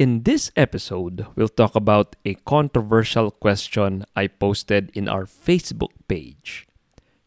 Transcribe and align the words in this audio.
In 0.00 0.24
this 0.24 0.48
episode, 0.56 1.26
we'll 1.36 1.52
talk 1.52 1.76
about 1.76 2.16
a 2.24 2.32
controversial 2.48 3.30
question 3.30 4.08
I 4.16 4.32
posted 4.32 4.88
in 4.96 5.12
our 5.12 5.28
Facebook 5.28 5.92
page. 6.08 6.64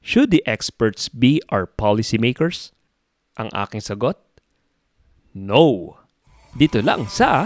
Should 0.02 0.32
the 0.34 0.42
experts 0.50 1.06
be 1.06 1.38
our 1.54 1.70
policymakers? 1.70 2.74
Ang 3.38 3.54
aking 3.54 3.86
sagot? 3.86 4.18
No. 5.38 6.02
Dito 6.58 6.82
lang 6.82 7.06
sa 7.06 7.46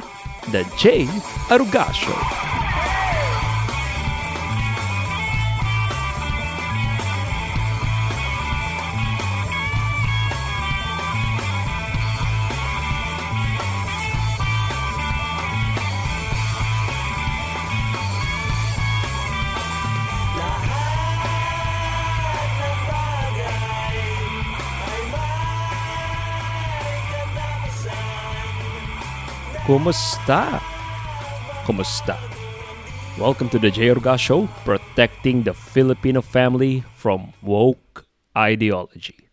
The 0.55 0.63
J. 0.79 1.11
Aruga 1.51 1.91
Kumusta? 29.67 30.63
Kumusta? 31.67 32.15
Welcome 33.19 33.51
to 33.51 33.59
the 33.59 33.67
J. 33.67 33.91
Orga 33.91 34.15
Show, 34.15 34.47
protecting 34.63 35.43
the 35.43 35.51
Filipino 35.51 36.23
family 36.23 36.87
from 36.95 37.35
woke 37.43 38.07
ideology. 38.31 39.27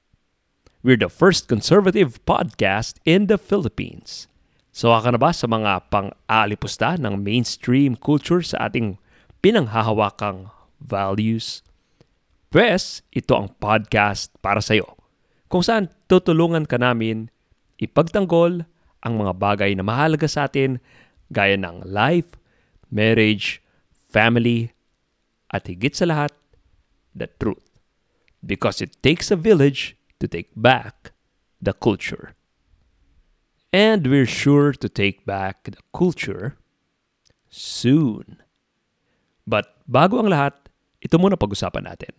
We're 0.82 0.98
the 0.98 1.06
first 1.06 1.46
conservative 1.46 2.18
podcast 2.26 2.98
in 3.06 3.30
the 3.30 3.38
Philippines. 3.38 4.26
So 4.74 4.90
ka 4.90 5.14
na 5.14 5.22
ba 5.22 5.30
sa 5.30 5.46
mga 5.46 5.86
pang-aalipusta 5.94 6.98
ng 6.98 7.14
mainstream 7.22 7.94
culture 7.94 8.42
sa 8.42 8.66
ating 8.66 8.98
pinanghahawakang 9.38 10.50
values? 10.82 11.62
Pwes, 12.50 13.06
ito 13.14 13.38
ang 13.38 13.54
podcast 13.62 14.34
para 14.42 14.58
sa 14.58 14.74
iyo. 14.74 14.98
Kung 15.46 15.62
saan 15.62 15.94
tutulungan 16.10 16.66
ka 16.66 16.74
namin 16.74 17.30
ipagtanggol 17.78 18.66
ang 19.04 19.20
mga 19.20 19.36
bagay 19.36 19.70
na 19.76 19.84
mahalaga 19.84 20.24
sa 20.24 20.48
atin 20.48 20.80
gaya 21.28 21.60
ng 21.60 21.84
life, 21.84 22.34
marriage, 22.88 23.60
family, 23.92 24.72
at 25.52 25.68
higit 25.68 25.92
sa 25.92 26.08
lahat, 26.08 26.32
the 27.12 27.28
truth. 27.38 27.62
Because 28.40 28.80
it 28.80 28.96
takes 29.04 29.30
a 29.30 29.38
village 29.38 29.96
to 30.18 30.26
take 30.26 30.50
back 30.56 31.12
the 31.60 31.76
culture. 31.76 32.32
And 33.74 34.06
we're 34.06 34.28
sure 34.28 34.72
to 34.72 34.88
take 34.88 35.26
back 35.28 35.68
the 35.68 35.82
culture 35.92 36.56
soon. 37.50 38.40
But 39.44 39.84
bago 39.84 40.20
ang 40.22 40.32
lahat, 40.32 40.56
ito 41.04 41.20
muna 41.20 41.36
pag-usapan 41.36 41.84
natin. 41.84 42.14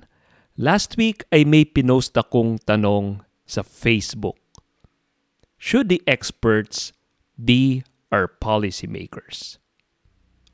Last 0.55 0.95
week 0.95 1.25
ay 1.33 1.43
may 1.43 1.65
pinost 1.65 2.13
akong 2.15 2.61
tanong 2.63 3.25
sa 3.43 3.65
Facebook 3.65 4.39
should 5.65 5.89
the 5.89 5.97
experts 6.05 6.93
be 7.41 7.81
our 8.13 8.29
policymakers? 8.29 9.57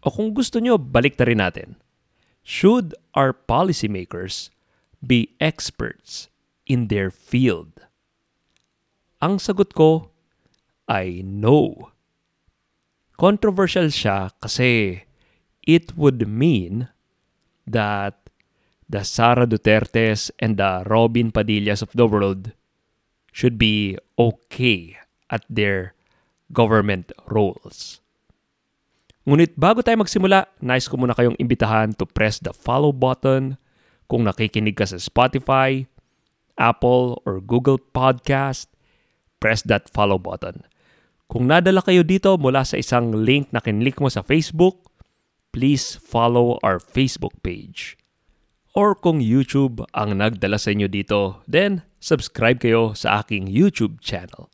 O 0.08 0.10
kung 0.10 0.32
gusto 0.32 0.64
nyo, 0.64 0.80
balik 0.80 1.20
na 1.20 1.28
rin 1.28 1.44
natin. 1.44 1.76
Should 2.48 2.96
our 3.12 3.36
policymakers 3.36 4.56
be 5.04 5.36
experts 5.44 6.32
in 6.64 6.88
their 6.88 7.12
field? 7.12 7.76
Ang 9.20 9.44
sagot 9.44 9.76
ko 9.76 10.16
ay 10.88 11.20
no. 11.28 11.92
Controversial 13.20 13.92
siya 13.92 14.32
kasi 14.40 15.04
it 15.68 15.92
would 16.00 16.24
mean 16.24 16.88
that 17.68 18.32
the 18.88 19.04
Sara 19.04 19.44
Dutertes 19.44 20.32
and 20.40 20.56
the 20.56 20.88
Robin 20.88 21.36
Padillas 21.36 21.84
of 21.84 21.92
the 21.92 22.08
world 22.08 22.56
should 23.36 23.60
be 23.60 24.00
okay 24.16 25.01
at 25.32 25.42
their 25.50 25.96
government 26.52 27.16
roles. 27.26 28.04
Ngunit 29.24 29.56
bago 29.56 29.80
tayo 29.80 30.02
magsimula, 30.02 30.52
nice 30.60 30.92
ko 30.92 31.00
muna 31.00 31.16
kayong 31.16 31.40
imbitahan 31.40 31.96
to 31.96 32.04
press 32.04 32.38
the 32.44 32.52
follow 32.52 32.92
button 32.92 33.56
kung 34.12 34.28
nakikinig 34.28 34.76
ka 34.76 34.84
sa 34.84 35.00
Spotify, 35.00 35.88
Apple, 36.60 37.24
or 37.24 37.40
Google 37.40 37.80
Podcast, 37.80 38.68
press 39.40 39.64
that 39.64 39.88
follow 39.88 40.20
button. 40.20 40.68
Kung 41.32 41.48
nadala 41.48 41.80
kayo 41.80 42.04
dito 42.04 42.36
mula 42.36 42.68
sa 42.68 42.76
isang 42.76 43.16
link 43.16 43.48
na 43.56 43.64
kinlik 43.64 44.04
mo 44.04 44.12
sa 44.12 44.20
Facebook, 44.20 44.92
please 45.56 45.96
follow 45.96 46.60
our 46.60 46.76
Facebook 46.76 47.32
page. 47.40 47.96
Or 48.76 48.92
kung 48.96 49.24
YouTube 49.24 49.88
ang 49.96 50.20
nagdala 50.20 50.60
sa 50.60 50.76
inyo 50.76 50.92
dito, 50.92 51.40
then 51.48 51.88
subscribe 52.04 52.60
kayo 52.60 52.92
sa 52.92 53.24
aking 53.24 53.48
YouTube 53.48 54.04
channel. 54.04 54.51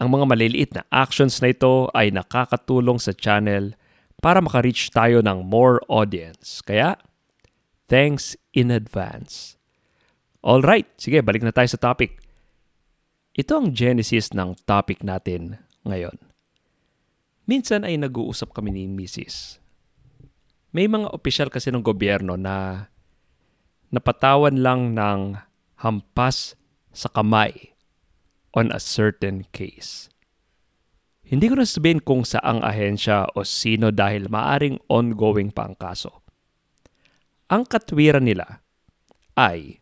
Ang 0.00 0.08
mga 0.16 0.24
maliliit 0.24 0.70
na 0.72 0.88
actions 0.88 1.42
na 1.44 1.52
ito 1.52 1.92
ay 1.92 2.08
nakakatulong 2.08 2.96
sa 2.96 3.12
channel 3.12 3.76
para 4.22 4.40
makareach 4.40 4.88
tayo 4.94 5.20
ng 5.20 5.44
more 5.44 5.82
audience. 5.90 6.64
Kaya, 6.64 6.96
thanks 7.90 8.38
in 8.56 8.72
advance. 8.72 9.60
Alright, 10.40 10.88
sige, 10.96 11.20
balik 11.20 11.44
na 11.44 11.52
tayo 11.52 11.68
sa 11.68 11.78
topic. 11.78 12.22
Ito 13.36 13.60
ang 13.60 13.68
genesis 13.76 14.32
ng 14.32 14.64
topic 14.64 15.04
natin 15.04 15.60
ngayon. 15.84 16.16
Minsan 17.44 17.84
ay 17.84 17.98
nag-uusap 17.98 18.54
kami 18.54 18.72
ni 18.72 18.84
Mrs. 18.86 19.58
May 20.72 20.88
mga 20.88 21.12
opisyal 21.12 21.52
kasi 21.52 21.68
ng 21.68 21.84
gobyerno 21.84 22.38
na 22.38 22.88
napatawan 23.92 24.56
lang 24.56 24.96
ng 24.96 25.36
hampas 25.84 26.56
sa 26.96 27.12
kamay 27.12 27.71
on 28.52 28.72
a 28.72 28.80
certain 28.80 29.48
case. 29.52 30.12
Hindi 31.24 31.48
ko 31.48 31.56
na 31.56 31.64
sabihin 31.64 32.04
kung 32.04 32.28
saang 32.28 32.60
ahensya 32.60 33.24
o 33.32 33.40
sino 33.40 33.88
dahil 33.88 34.28
maaring 34.28 34.76
ongoing 34.92 35.48
pa 35.48 35.64
ang 35.64 35.76
kaso. 35.78 36.20
Ang 37.48 37.64
katwiran 37.64 38.28
nila 38.28 38.60
ay 39.36 39.80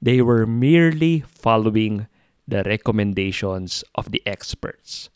they 0.00 0.24
were 0.24 0.48
merely 0.48 1.20
following 1.28 2.08
the 2.48 2.64
recommendations 2.64 3.84
of 3.92 4.08
the 4.08 4.24
experts. 4.24 5.12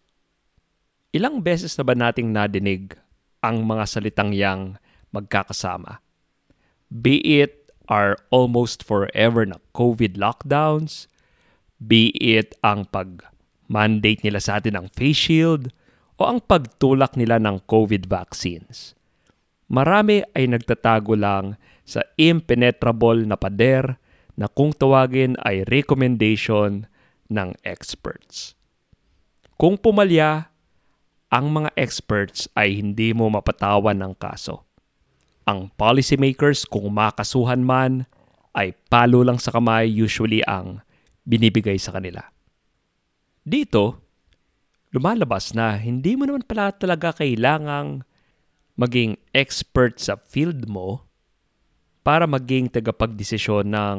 Ilang 1.17 1.41
beses 1.41 1.81
na 1.81 1.85
ba 1.87 1.97
nating 1.97 2.35
nadinig 2.35 3.01
ang 3.41 3.65
mga 3.65 3.85
salitang 3.89 4.37
yang 4.37 4.77
magkakasama? 5.15 6.05
Be 6.93 7.23
it 7.25 7.73
are 7.89 8.17
almost 8.29 8.85
forever 8.85 9.45
na 9.45 9.61
COVID 9.77 10.17
lockdowns, 10.17 11.09
be 11.81 12.15
it 12.19 12.55
ang 12.63 12.87
pag-mandate 12.89 14.23
nila 14.23 14.41
sa 14.41 14.59
atin 14.59 14.79
ng 14.79 14.87
face 14.93 15.31
shield 15.31 15.75
o 16.19 16.31
ang 16.31 16.39
pagtulak 16.43 17.19
nila 17.19 17.43
ng 17.43 17.63
COVID 17.67 18.07
vaccines. 18.07 18.95
Marami 19.67 20.23
ay 20.37 20.47
nagtatago 20.47 21.19
lang 21.19 21.59
sa 21.83 22.05
impenetrable 22.21 23.27
na 23.27 23.35
pader 23.35 23.99
na 24.35 24.47
kung 24.51 24.75
tawagin 24.75 25.39
ay 25.43 25.63
recommendation 25.67 26.87
ng 27.31 27.51
experts. 27.67 28.59
Kung 29.55 29.79
pumalya, 29.79 30.51
ang 31.31 31.51
mga 31.51 31.71
experts 31.75 32.47
ay 32.55 32.79
hindi 32.79 33.11
mo 33.11 33.27
mapatawan 33.31 33.99
ng 33.99 34.15
kaso. 34.19 34.63
Ang 35.45 35.71
policymakers 35.75 36.63
kung 36.67 36.95
makasuhan 36.95 37.63
man 37.63 38.07
ay 38.55 38.73
palo 38.87 39.27
lang 39.27 39.37
sa 39.43 39.51
kamay 39.51 39.91
usually 39.91 40.41
ang 40.47 40.81
binibigay 41.25 41.81
sa 41.81 41.97
kanila. 41.97 42.21
Dito, 43.45 44.01
lumalabas 44.93 45.53
na 45.53 45.77
hindi 45.77 46.17
mo 46.17 46.25
naman 46.25 46.45
pala 46.45 46.73
talaga 46.73 47.17
kailangang 47.21 48.05
maging 48.79 49.19
expert 49.33 50.01
sa 50.01 50.17
field 50.17 50.69
mo 50.71 51.05
para 52.05 52.29
maging 52.29 52.69
tagapagdesisyon 52.69 53.73
ng 53.73 53.99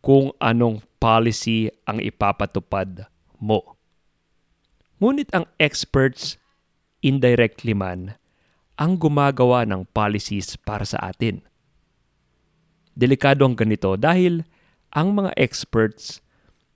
kung 0.00 0.32
anong 0.40 0.84
policy 1.00 1.72
ang 1.88 2.00
ipapatupad 2.00 3.08
mo. 3.40 3.76
Ngunit 5.00 5.32
ang 5.32 5.48
experts 5.56 6.36
indirectly 7.00 7.72
man 7.72 8.20
ang 8.80 8.96
gumagawa 8.96 9.68
ng 9.68 9.84
policies 9.92 10.56
para 10.56 10.88
sa 10.88 11.00
atin. 11.04 11.44
Delikado 12.96 13.44
ang 13.44 13.52
ganito 13.52 13.96
dahil 13.96 14.44
ang 14.88 15.12
mga 15.12 15.36
experts, 15.36 16.24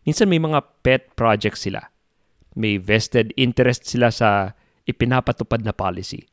minsan 0.04 0.28
may 0.30 0.40
mga 0.40 0.60
pet 0.84 1.12
projects 1.18 1.66
sila. 1.66 1.92
May 2.54 2.78
vested 2.78 3.34
interest 3.34 3.88
sila 3.88 4.14
sa 4.14 4.54
ipinapatupad 4.86 5.64
na 5.64 5.74
policy. 5.74 6.28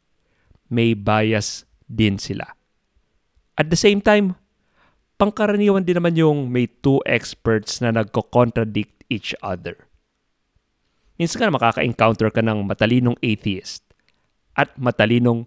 May 0.70 0.94
bias 0.94 1.66
din 1.90 2.22
sila. 2.22 2.46
At 3.58 3.68
the 3.68 3.80
same 3.80 4.00
time, 4.00 4.38
pangkaraniwan 5.20 5.84
din 5.84 6.00
naman 6.00 6.16
yung 6.16 6.48
may 6.48 6.70
two 6.70 7.04
experts 7.04 7.84
na 7.84 7.92
nagko-contradict 7.92 9.04
each 9.12 9.36
other. 9.44 9.76
Minsan 11.20 11.38
ka 11.44 11.54
makaka-encounter 11.54 12.34
ka 12.34 12.42
ng 12.42 12.66
matalinong 12.66 13.20
atheist 13.22 13.86
at 14.58 14.74
matalinong 14.80 15.46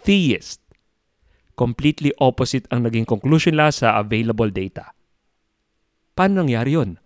theist. 0.00 0.64
Completely 1.54 2.10
opposite 2.18 2.66
ang 2.72 2.88
naging 2.88 3.06
conclusion 3.06 3.54
nila 3.54 3.70
sa 3.70 4.00
available 4.00 4.48
data. 4.48 4.96
Paano 6.16 6.42
nangyari 6.42 6.74
yun? 6.74 6.98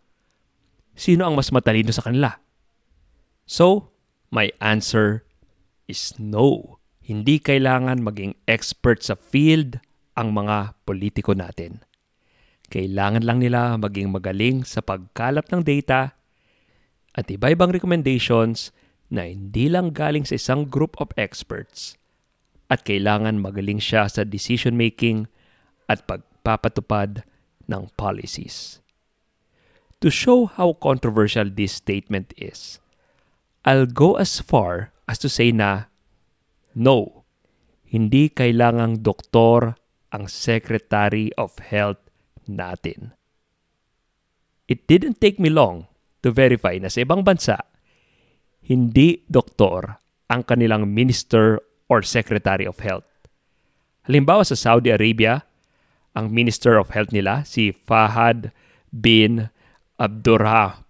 Sino 0.99 1.31
ang 1.31 1.39
mas 1.39 1.55
matalino 1.55 1.95
sa 1.95 2.03
kanila? 2.03 2.43
So, 3.47 3.95
my 4.35 4.50
answer 4.59 5.23
is 5.87 6.11
no. 6.19 6.83
Hindi 6.99 7.39
kailangan 7.39 8.03
maging 8.03 8.35
expert 8.50 9.06
sa 9.06 9.15
field 9.15 9.79
ang 10.19 10.35
mga 10.35 10.75
politiko 10.83 11.39
natin. 11.39 11.87
Kailangan 12.69 13.23
lang 13.23 13.39
nila 13.39 13.79
maging 13.79 14.11
magaling 14.11 14.67
sa 14.67 14.83
pagkalap 14.83 15.47
ng 15.49 15.62
data 15.62 16.19
at 17.15 17.31
iba-ibang 17.31 17.71
recommendations 17.71 18.75
na 19.09 19.25
hindi 19.25 19.71
lang 19.71 19.95
galing 19.95 20.27
sa 20.27 20.37
isang 20.37 20.69
group 20.69 20.99
of 21.00 21.15
experts 21.17 21.97
at 22.69 22.85
kailangan 22.85 23.41
magaling 23.41 23.81
siya 23.81 24.11
sa 24.11 24.27
decision 24.27 24.77
making 24.77 25.31
at 25.89 26.05
pagpapatupad 26.05 27.25
ng 27.65 27.83
policies. 27.97 28.85
To 29.99 30.15
show 30.15 30.47
how 30.47 30.79
controversial 30.79 31.50
this 31.50 31.83
statement 31.83 32.31
is, 32.39 32.79
I'll 33.67 33.91
go 33.91 34.15
as 34.15 34.39
far 34.39 34.95
as 35.11 35.19
to 35.19 35.29
say 35.29 35.50
na 35.50 35.91
no, 36.71 37.27
hindi 37.83 38.31
kailangang 38.31 39.03
doktor 39.03 39.75
ang 40.15 40.31
Secretary 40.31 41.35
of 41.35 41.59
Health 41.59 41.99
natin. 42.47 43.11
It 44.71 44.87
didn't 44.87 45.19
take 45.19 45.43
me 45.43 45.50
long 45.50 45.91
to 46.23 46.31
verify 46.31 46.79
na 46.79 46.95
sa 46.95 47.03
ibang 47.03 47.27
bansa, 47.27 47.59
hindi 48.62 49.27
doktor 49.27 49.99
ang 50.31 50.47
kanilang 50.47 50.95
Minister 50.95 51.59
or 51.91 52.06
Secretary 52.06 52.71
of 52.71 52.79
Health. 52.87 53.11
Halimbawa 54.06 54.47
sa 54.47 54.55
Saudi 54.55 54.95
Arabia, 54.95 55.43
ang 56.15 56.31
Minister 56.31 56.79
of 56.79 56.95
Health 56.95 57.11
nila 57.11 57.43
si 57.43 57.75
Fahad 57.75 58.55
bin 58.95 59.50
Abdurrah. 59.99 60.87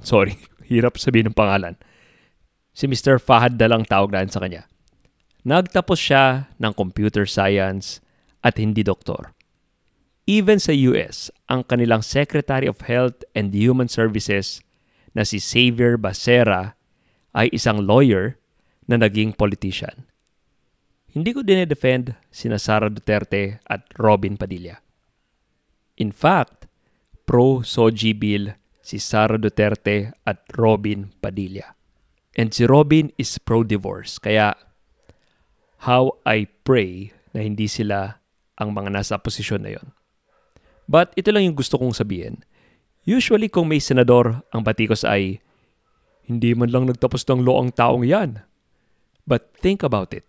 Sorry, 0.00 0.38
hirap 0.70 0.96
sabihin 0.96 1.34
ng 1.34 1.36
pangalan. 1.36 1.74
Si 2.72 2.86
Mr. 2.86 3.18
Fahad 3.18 3.58
na 3.58 3.66
lang 3.66 3.82
tawag 3.82 4.14
natin 4.14 4.30
sa 4.30 4.40
kanya. 4.40 4.70
Nagtapos 5.42 5.98
siya 5.98 6.54
ng 6.62 6.72
computer 6.78 7.26
science 7.26 7.98
at 8.46 8.62
hindi 8.62 8.86
doktor. 8.86 9.34
Even 10.28 10.60
sa 10.60 10.76
US, 10.92 11.32
ang 11.48 11.64
kanilang 11.64 12.04
Secretary 12.04 12.68
of 12.68 12.84
Health 12.84 13.24
and 13.32 13.50
Human 13.56 13.88
Services 13.88 14.60
na 15.16 15.24
si 15.24 15.40
Xavier 15.40 15.96
Becerra 15.96 16.76
ay 17.32 17.48
isang 17.50 17.82
lawyer 17.82 18.36
na 18.84 19.00
naging 19.00 19.32
politician. 19.32 20.04
Hindi 21.08 21.32
ko 21.32 21.40
dinedefend 21.40 22.12
sina 22.28 22.60
Sara 22.60 22.92
Duterte 22.92 23.64
at 23.64 23.88
Robin 23.96 24.36
Padilla. 24.36 24.76
In 25.96 26.12
fact, 26.12 26.67
pro-Soji 27.28 28.16
bill 28.16 28.56
si 28.80 28.96
Sara 28.96 29.36
Duterte 29.36 30.16
at 30.24 30.48
Robin 30.56 31.12
Padilla. 31.20 31.76
And 32.32 32.56
si 32.56 32.64
Robin 32.64 33.12
is 33.20 33.36
pro-divorce, 33.36 34.16
kaya 34.16 34.56
how 35.84 36.16
I 36.24 36.48
pray 36.64 37.12
na 37.36 37.44
hindi 37.44 37.68
sila 37.68 38.24
ang 38.56 38.72
mga 38.72 38.88
nasa 38.96 39.20
posisyon 39.20 39.68
na 39.68 39.76
yon. 39.76 39.92
But 40.88 41.12
ito 41.20 41.28
lang 41.28 41.44
yung 41.44 41.58
gusto 41.60 41.76
kong 41.76 41.92
sabihin. 41.92 42.40
Usually 43.04 43.52
kung 43.52 43.68
may 43.68 43.78
senador, 43.78 44.40
ang 44.48 44.64
batikos 44.64 45.04
ay, 45.04 45.44
hindi 46.24 46.56
man 46.56 46.72
lang 46.72 46.88
nagtapos 46.88 47.28
ng 47.28 47.44
law 47.44 47.60
ang 47.60 47.76
taong 47.76 48.08
yan. 48.08 48.40
But 49.28 49.52
think 49.60 49.84
about 49.84 50.16
it. 50.16 50.24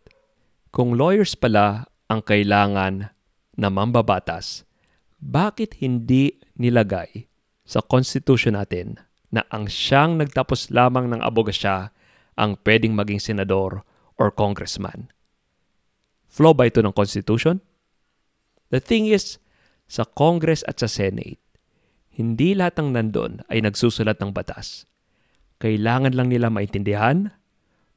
Kung 0.76 1.00
lawyers 1.00 1.40
pala 1.40 1.88
ang 2.12 2.20
kailangan 2.28 3.16
na 3.56 3.68
mambabatas, 3.72 4.68
bakit 5.20 5.76
hindi 5.84 6.40
nilagay 6.56 7.28
sa 7.68 7.84
constitution 7.84 8.56
natin 8.56 9.00
na 9.30 9.44
ang 9.52 9.68
siyang 9.68 10.16
nagtapos 10.18 10.72
lamang 10.72 11.12
ng 11.12 11.22
abogasya 11.22 11.92
ang 12.40 12.56
pwedeng 12.64 12.96
maging 12.96 13.20
senador 13.20 13.84
or 14.16 14.32
congressman? 14.32 15.12
Flow 16.32 16.56
ba 16.56 16.72
ito 16.72 16.80
ng 16.80 16.96
constitution? 16.96 17.60
The 18.72 18.80
thing 18.80 19.12
is, 19.12 19.44
sa 19.90 20.08
Congress 20.08 20.62
at 20.70 20.80
sa 20.80 20.88
Senate, 20.88 21.42
hindi 22.14 22.54
lahat 22.54 22.80
ng 22.80 22.90
nandun 22.94 23.42
ay 23.50 23.66
nagsusulat 23.66 24.22
ng 24.22 24.32
batas. 24.32 24.86
Kailangan 25.60 26.16
lang 26.16 26.30
nila 26.30 26.48
maintindihan, 26.54 27.34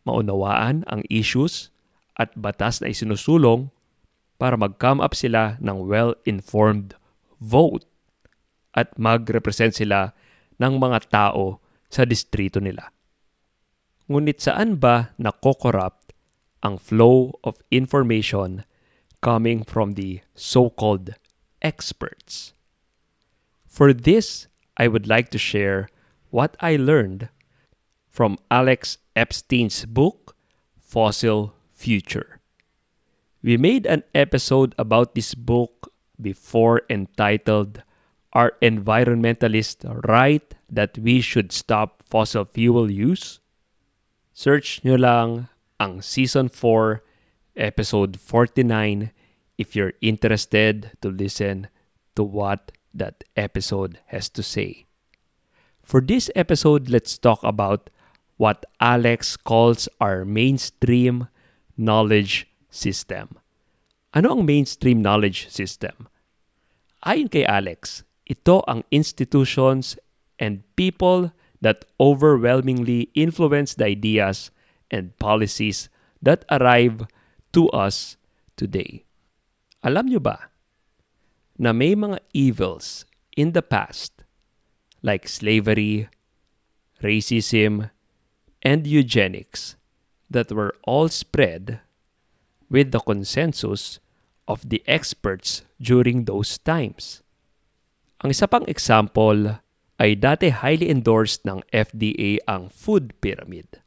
maunawaan 0.03 0.83
ang 0.89 1.05
issues 1.13 1.71
at 2.19 2.33
batas 2.35 2.83
na 2.83 2.91
isinusulong 2.91 3.71
para 4.41 4.59
mag-come 4.59 4.99
up 4.99 5.15
sila 5.15 5.61
ng 5.63 5.87
well-informed 5.87 6.99
vote 7.43 7.83
at 8.79 8.95
mag-represent 8.95 9.75
sila 9.75 10.15
ng 10.63 10.79
mga 10.79 11.11
tao 11.11 11.59
sa 11.91 12.07
distrito 12.07 12.63
nila. 12.63 12.95
Ngunit 14.07 14.39
saan 14.39 14.79
ba 14.79 15.11
nakokorrupt 15.19 16.15
ang 16.63 16.79
flow 16.79 17.35
of 17.43 17.59
information 17.75 18.63
coming 19.19 19.67
from 19.67 19.99
the 19.99 20.23
so-called 20.39 21.19
experts. 21.61 22.55
For 23.67 23.93
this, 23.93 24.47
I 24.79 24.87
would 24.87 25.07
like 25.11 25.31
to 25.35 25.39
share 25.39 25.89
what 26.31 26.57
I 26.61 26.77
learned 26.77 27.29
from 28.09 28.39
Alex 28.51 28.99
Epstein's 29.17 29.85
book, 29.85 30.37
Fossil 30.81 31.55
Future. 31.73 32.41
We 33.43 33.57
made 33.57 33.87
an 33.87 34.05
episode 34.15 34.75
about 34.79 35.15
this 35.15 35.35
book 35.35 35.92
before 36.23 36.83
entitled 36.89 37.83
Are 38.33 38.55
Environmentalists 38.63 39.85
Right 40.09 40.55
That 40.71 40.97
We 40.97 41.21
Should 41.21 41.53
Stop 41.53 42.03
Fossil 42.09 42.47
Fuel 42.47 42.91
Use? 42.91 43.41
Search 44.33 44.81
nyo 44.87 44.97
lang 44.97 45.49
ang 45.77 46.01
Season 46.01 46.49
4, 46.49 47.03
Episode 47.59 48.17
49 48.17 49.13
if 49.59 49.77
you're 49.77 49.93
interested 50.01 50.97
to 51.03 51.11
listen 51.11 51.69
to 52.17 52.25
what 52.25 52.73
that 52.95 53.25
episode 53.37 53.99
has 54.07 54.29
to 54.31 54.43
say. 54.43 54.87
For 55.83 56.01
this 56.01 56.31
episode, 56.35 56.89
let's 56.89 57.19
talk 57.19 57.43
about 57.43 57.91
what 58.37 58.65
Alex 58.81 59.37
calls 59.37 59.89
our 60.01 60.25
mainstream 60.25 61.29
knowledge 61.77 62.49
system. 62.71 63.39
Ano 64.15 64.37
ang 64.39 64.47
mainstream 64.47 65.01
knowledge 65.01 65.49
system? 65.49 66.09
Ayon 67.03 67.27
kay 67.27 67.43
Alex, 67.43 68.07
ito 68.31 68.63
ang 68.71 68.87
institutions 68.95 69.99
and 70.39 70.63
people 70.79 71.35
that 71.59 71.83
overwhelmingly 71.99 73.11
influence 73.19 73.75
the 73.75 73.91
ideas 73.91 74.55
and 74.91 75.15
policies 75.19 75.91
that 76.23 76.47
arrive 76.51 77.07
to 77.51 77.67
us 77.75 78.15
today. 78.55 79.03
Alam 79.83 80.15
nyo 80.15 80.23
ba 80.23 80.51
na 81.59 81.75
may 81.75 81.99
mga 81.99 82.23
evils 82.31 83.07
in 83.35 83.51
the 83.51 83.63
past 83.63 84.23
like 85.03 85.27
slavery, 85.27 86.07
racism, 87.03 87.91
and 88.63 88.87
eugenics 88.87 89.75
that 90.31 90.55
were 90.55 90.75
all 90.87 91.11
spread 91.11 91.83
with 92.71 92.95
the 92.95 93.03
consensus 93.03 93.99
of 94.47 94.67
the 94.67 94.83
experts 94.87 95.63
during 95.79 96.25
those 96.27 96.59
times. 96.63 97.23
Ang 98.23 98.31
isa 98.35 98.47
pang 98.47 98.67
example 98.71 99.59
ay 99.99 100.19
dati 100.19 100.51
highly 100.51 100.91
endorsed 100.91 101.47
ng 101.47 101.63
FDA 101.71 102.43
ang 102.47 102.71
food 102.71 103.15
pyramid. 103.23 103.83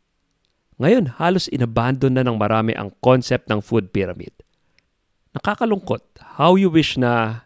Ngayon, 0.76 1.20
halos 1.20 1.48
inabandon 1.48 2.20
na 2.20 2.24
ng 2.28 2.36
marami 2.36 2.76
ang 2.76 2.92
concept 3.00 3.48
ng 3.48 3.64
food 3.64 3.96
pyramid. 3.96 4.36
Nakakalungkot. 5.36 6.04
How 6.40 6.60
you 6.60 6.68
wish 6.68 7.00
na 7.00 7.44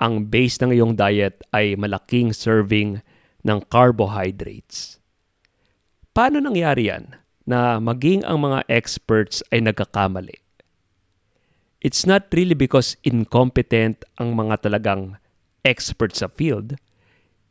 ang 0.00 0.28
base 0.28 0.60
ng 0.60 0.72
iyong 0.72 0.92
diet 0.96 1.44
ay 1.52 1.76
malaking 1.76 2.32
serving 2.32 3.04
ng 3.44 3.58
carbohydrates. 3.68 5.00
Paano 6.12 6.40
nangyari 6.40 6.88
yan 6.88 7.16
na 7.44 7.80
maging 7.80 8.24
ang 8.24 8.44
mga 8.44 8.64
experts 8.68 9.44
ay 9.52 9.64
nagkakamali? 9.64 10.49
It's 11.80 12.04
not 12.04 12.28
really 12.36 12.52
because 12.52 13.00
incompetent 13.00 14.04
ang 14.20 14.36
mga 14.36 14.68
talagang 14.68 15.16
experts 15.64 16.20
sa 16.20 16.28
field. 16.28 16.76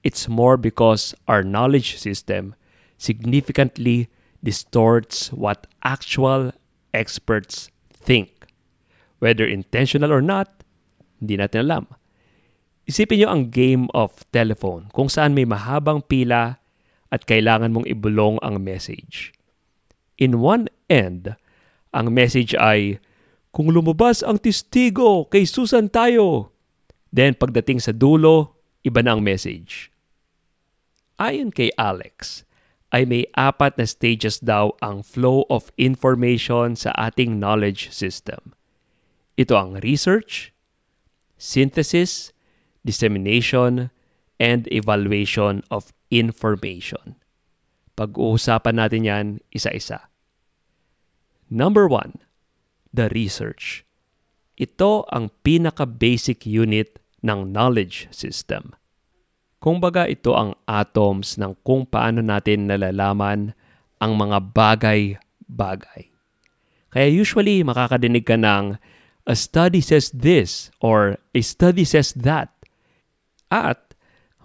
It's 0.06 0.30
more 0.30 0.56
because 0.56 1.18
our 1.26 1.42
knowledge 1.42 1.98
system 1.98 2.54
significantly 3.02 4.08
distorts 4.46 5.34
what 5.34 5.66
actual 5.82 6.54
experts 6.94 7.74
think. 7.92 8.48
Whether 9.20 9.44
intentional 9.44 10.14
or 10.14 10.22
not, 10.22 10.64
hindi 11.20 11.36
natin 11.36 11.68
alam. 11.68 11.86
Isipin 12.88 13.22
nyo 13.22 13.30
ang 13.30 13.44
game 13.52 13.86
of 13.92 14.24
telephone 14.32 14.90
kung 14.96 15.12
saan 15.12 15.36
may 15.36 15.46
mahabang 15.46 16.06
pila 16.06 16.58
at 17.10 17.26
kailangan 17.26 17.74
mong 17.74 17.86
ibulong 17.90 18.38
ang 18.46 18.62
message. 18.62 19.34
In 20.18 20.40
one 20.40 20.70
end, 20.90 21.36
ang 21.94 22.14
message 22.14 22.54
ay, 22.58 23.02
Kung 23.50 23.74
lumabas 23.74 24.22
ang 24.22 24.38
testigo, 24.38 25.26
kay 25.26 25.46
Susan 25.50 25.90
tayo. 25.90 26.54
Then 27.10 27.34
pagdating 27.34 27.82
sa 27.82 27.94
dulo, 27.94 28.62
iba 28.86 29.02
na 29.02 29.18
ang 29.18 29.26
message. 29.26 29.90
Ayon 31.18 31.50
kay 31.50 31.74
Alex, 31.76 32.46
ay 32.90 33.06
may 33.06 33.26
apat 33.38 33.78
na 33.78 33.86
stages 33.86 34.42
daw 34.42 34.74
ang 34.82 35.06
flow 35.06 35.46
of 35.50 35.70
information 35.78 36.74
sa 36.74 36.94
ating 36.98 37.38
knowledge 37.38 37.94
system. 37.94 38.54
Ito 39.38 39.54
ang 39.58 39.72
research, 39.86 40.54
synthesis, 41.38 42.34
dissemination, 42.82 43.94
and 44.42 44.66
evaluation 44.72 45.62
of 45.70 45.94
information. 46.10 47.20
Pag-uusapan 48.00 48.76
natin 48.80 49.04
yan 49.06 49.28
isa-isa. 49.52 50.08
Number 51.52 51.86
one, 51.86 52.18
the 52.94 53.08
research. 53.14 53.86
Ito 54.60 55.08
ang 55.08 55.32
pinaka-basic 55.46 56.44
unit 56.44 57.00
ng 57.24 57.48
knowledge 57.48 58.12
system. 58.12 58.76
Kung 59.60 59.84
baga 59.84 60.08
ito 60.08 60.36
ang 60.36 60.56
atoms 60.68 61.36
ng 61.36 61.56
kung 61.64 61.84
paano 61.84 62.24
natin 62.24 62.68
nalalaman 62.68 63.52
ang 64.00 64.16
mga 64.16 64.56
bagay-bagay. 64.56 66.12
Kaya 66.90 67.08
usually 67.12 67.62
makakadinig 67.62 68.24
ka 68.24 68.40
ng 68.40 68.80
a 69.28 69.36
study 69.36 69.84
says 69.84 70.10
this 70.16 70.72
or 70.80 71.20
a 71.36 71.42
study 71.44 71.84
says 71.84 72.16
that. 72.16 72.50
At 73.52 73.94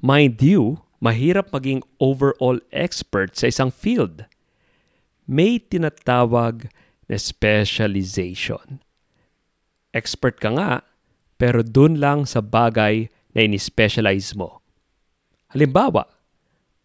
mind 0.02 0.42
you, 0.42 0.84
mahirap 0.98 1.54
maging 1.54 1.86
overall 2.02 2.58
expert 2.74 3.38
sa 3.38 3.48
isang 3.48 3.70
field. 3.70 4.26
May 5.24 5.56
tinatawag 5.62 6.68
na 6.68 6.83
specialization. 7.12 8.80
Expert 9.94 10.40
ka 10.40 10.50
nga, 10.56 10.82
pero 11.36 11.60
dun 11.60 12.00
lang 12.00 12.24
sa 12.24 12.40
bagay 12.40 13.12
na 13.34 13.40
ini-specialize 13.44 14.34
mo. 14.34 14.64
Halimbawa, 15.52 16.08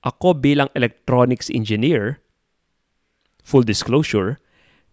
ako 0.06 0.38
bilang 0.38 0.70
electronics 0.76 1.50
engineer, 1.50 2.22
full 3.42 3.66
disclosure, 3.66 4.38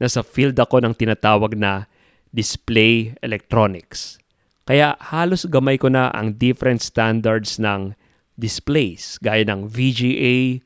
nasa 0.01 0.25
field 0.25 0.57
ako 0.57 0.81
ng 0.81 0.95
tinatawag 0.97 1.57
na 1.57 1.91
display 2.33 3.17
electronics. 3.21 4.21
Kaya 4.67 4.99
halos 5.13 5.47
gamay 5.47 5.79
ko 5.79 5.93
na 5.93 6.11
ang 6.11 6.35
different 6.37 6.83
standards 6.83 7.57
ng 7.61 7.95
displays 8.37 9.17
gaya 9.23 9.47
ng 9.47 9.71
VGA, 9.71 10.61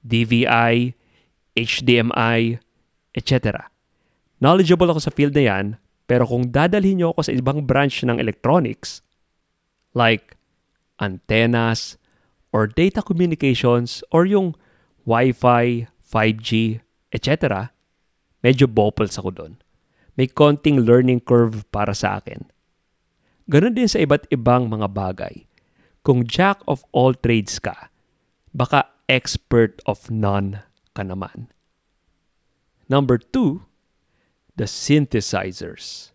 DVI, 0.00 0.94
HDMI, 1.58 2.58
etc. 3.12 3.69
Knowledgeable 4.40 4.88
ako 4.88 5.00
sa 5.04 5.12
field 5.12 5.36
na 5.36 5.44
yan, 5.44 5.66
pero 6.08 6.24
kung 6.24 6.48
dadalhin 6.48 6.98
niyo 6.98 7.12
ako 7.12 7.28
sa 7.28 7.32
ibang 7.36 7.68
branch 7.68 8.02
ng 8.02 8.16
electronics, 8.16 9.04
like 9.92 10.34
antennas, 10.98 12.00
or 12.50 12.66
data 12.66 13.00
communications 13.04 14.02
or 14.10 14.26
yung 14.26 14.58
Wi-Fi, 15.06 15.86
5G, 16.02 16.80
etc., 17.14 17.70
medyo 18.42 18.66
bopals 18.66 19.16
ako 19.20 19.30
doon. 19.30 19.52
May 20.18 20.26
konting 20.26 20.82
learning 20.82 21.22
curve 21.22 21.64
para 21.70 21.94
sa 21.94 22.18
akin. 22.18 22.44
Ganon 23.46 23.74
din 23.74 23.88
sa 23.88 24.02
iba't 24.02 24.28
ibang 24.34 24.68
mga 24.68 24.90
bagay. 24.90 25.46
Kung 26.02 26.26
jack 26.26 26.60
of 26.66 26.82
all 26.90 27.14
trades 27.14 27.60
ka, 27.62 27.92
baka 28.52 28.88
expert 29.06 29.78
of 29.86 30.10
none 30.10 30.62
ka 30.92 31.02
naman. 31.06 31.48
Number 32.90 33.16
two, 33.18 33.62
the 34.60 34.68
synthesizers. 34.68 36.12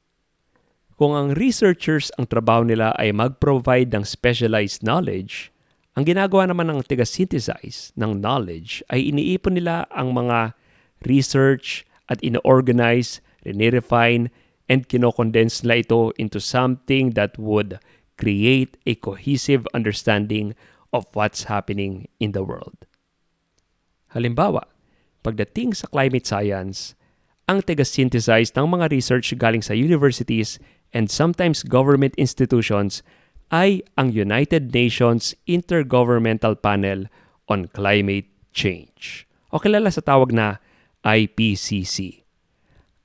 Kung 1.02 1.18
ang 1.18 1.34
researchers 1.34 2.14
ang 2.22 2.30
trabaho 2.30 2.62
nila 2.62 2.94
ay 3.02 3.10
mag-provide 3.10 3.90
ng 3.90 4.06
specialized 4.06 4.86
knowledge, 4.86 5.50
ang 5.98 6.06
ginagawa 6.06 6.46
naman 6.46 6.70
ng 6.70 6.86
taga-synthesize 6.86 7.98
ng 7.98 8.22
knowledge 8.22 8.86
ay 8.94 9.10
iniipon 9.10 9.58
nila 9.58 9.90
ang 9.90 10.14
mga 10.14 10.54
research 11.10 11.90
at 12.06 12.22
ino-organize, 12.22 13.18
refine 13.44 14.30
and 14.70 14.86
kinokondense 14.86 15.66
nila 15.66 15.82
ito 15.82 16.02
into 16.22 16.38
something 16.38 17.18
that 17.18 17.34
would 17.42 17.82
create 18.16 18.78
a 18.86 18.94
cohesive 19.02 19.66
understanding 19.74 20.54
of 20.94 21.10
what's 21.18 21.50
happening 21.50 22.08
in 22.22 22.32
the 22.32 22.46
world. 22.46 22.86
Halimbawa, 24.16 24.70
pagdating 25.26 25.76
sa 25.76 25.90
climate 25.92 26.24
science, 26.24 26.96
ang 27.46 27.62
taga-synthesize 27.62 28.54
ng 28.58 28.66
mga 28.66 28.90
research 28.90 29.30
galing 29.38 29.62
sa 29.62 29.78
universities 29.78 30.58
and 30.98 31.14
sometimes 31.14 31.62
government 31.62 32.18
institutions 32.18 33.06
ay 33.54 33.86
ang 34.02 34.10
United 34.10 34.74
Nations 34.74 35.38
Intergovernmental 35.46 36.58
Panel 36.58 37.06
on 37.46 37.70
Climate 37.70 38.26
Change 38.50 39.30
o 39.54 39.62
kilala 39.62 39.94
sa 39.94 40.02
tawag 40.02 40.34
na 40.34 40.58
IPCC. 41.06 42.26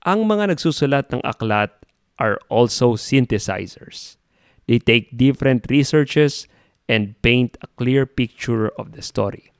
Ang 0.09 0.25
mga 0.25 0.56
nagsusulat 0.56 1.12
ng 1.12 1.20
aklat 1.20 1.68
are 2.16 2.40
also 2.49 2.97
synthesizers. 2.97 4.16
They 4.64 4.80
take 4.80 5.12
different 5.12 5.68
researches 5.68 6.49
and 6.88 7.12
paint 7.20 7.61
a 7.61 7.68
clear 7.76 8.09
picture 8.09 8.73
of 8.80 8.97
the 8.97 9.04
story. 9.04 9.52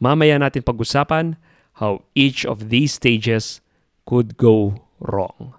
Mamaya 0.00 0.40
natin 0.40 0.64
pag-usapan 0.64 1.36
how 1.78 2.02
each 2.18 2.42
of 2.42 2.74
these 2.74 2.98
stages 2.98 3.62
could 4.02 4.34
go 4.34 4.82
wrong. 4.98 5.54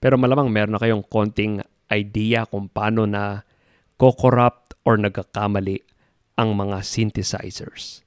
Pero 0.00 0.16
malamang 0.16 0.48
meron 0.48 0.72
na 0.76 0.80
kayong 0.80 1.04
konting 1.12 1.60
idea 1.92 2.48
kung 2.48 2.72
paano 2.72 3.04
na 3.04 3.44
ko-corrupt 4.00 4.72
or 4.88 4.96
nagkakamali 4.96 5.84
ang 6.40 6.56
mga 6.56 6.80
synthesizers. 6.80 8.00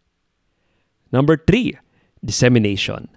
Number 1.13 1.38
three, 1.38 1.77
dissemination. 2.25 3.13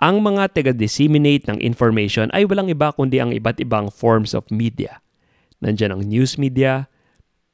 Ang 0.00 0.24
mga 0.24 0.56
taga-disseminate 0.56 1.44
ng 1.44 1.60
information 1.60 2.32
ay 2.32 2.48
walang 2.48 2.72
iba 2.72 2.88
kundi 2.96 3.20
ang 3.20 3.36
iba't 3.36 3.60
ibang 3.60 3.92
forms 3.92 4.32
of 4.32 4.48
media. 4.48 5.04
Nandiyan 5.60 5.92
ang 5.92 6.02
news 6.08 6.40
media, 6.40 6.88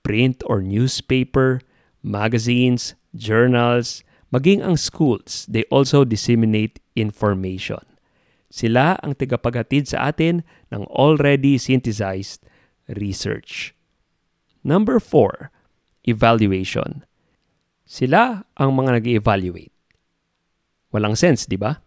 print 0.07 0.47
or 0.47 0.62
newspaper, 0.62 1.59
magazines, 2.07 2.95
journals, 3.15 4.07
maging 4.33 4.65
ang 4.65 4.81
schools, 4.81 5.45
they 5.47 5.69
also 5.69 6.03
disseminate 6.03 6.81
information. 6.97 7.85
Sila 8.53 8.97
ang 9.01 9.17
tagapaghatid 9.17 9.93
sa 9.93 10.12
atin 10.12 10.45
ng 10.73 10.85
already 10.93 11.57
synthesized 11.57 12.45
research. 12.89 13.73
Number 14.65 15.01
four, 15.01 15.53
evaluation. 16.05 17.05
Sila 17.89 18.45
ang 18.57 18.71
mga 18.77 19.01
nag-evaluate. 19.01 19.73
Walang 20.93 21.17
sense, 21.17 21.49
di 21.49 21.57
ba? 21.57 21.81